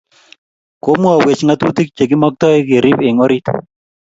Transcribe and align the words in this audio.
Komwowech 0.83 1.41
ngatutik 1.45 1.89
che 1.95 2.03
kimaktoi 2.09 2.59
kerib 2.69 2.97
eng 3.07 3.21
orit 3.25 3.45